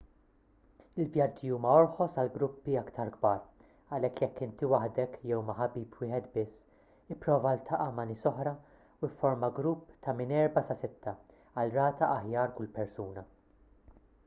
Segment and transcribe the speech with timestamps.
[1.03, 3.41] il-vjaġġi huma orħos għal gruppi aktar kbar
[3.97, 6.63] għalhekk jekk inti waħdek jew ma' ħabib wieħed biss
[7.15, 8.53] ipprova ltaqa' ma' nies oħra
[9.01, 11.13] u fforma grupp ta' minn erba' sa sitta
[11.65, 13.25] għal rata aħjar kull persuna